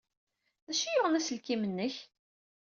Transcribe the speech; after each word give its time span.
D 0.67 0.69
acu 0.71 0.83
ay 0.87 0.91
yuɣen 0.95 1.17
aselkim-nnek? 1.19 1.95